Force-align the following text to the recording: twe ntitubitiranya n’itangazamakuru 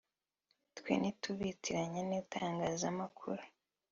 twe 0.77 0.91
ntitubitiranya 0.97 2.01
n’itangazamakuru 2.09 3.43